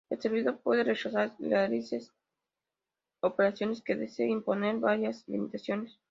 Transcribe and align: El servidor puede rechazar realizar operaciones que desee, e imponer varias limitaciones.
El 0.09 0.19
servidor 0.19 0.57
puede 0.57 0.83
rechazar 0.83 1.35
realizar 1.37 2.01
operaciones 3.21 3.83
que 3.83 3.93
desee, 3.95 4.25
e 4.25 4.29
imponer 4.29 4.77
varias 4.77 5.27
limitaciones. 5.27 5.99